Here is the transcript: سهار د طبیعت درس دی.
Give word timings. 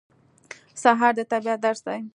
سهار 0.81 1.13
د 1.17 1.19
طبیعت 1.31 1.59
درس 1.65 1.81
دی. 1.87 1.99